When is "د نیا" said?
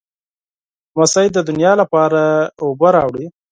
1.47-1.73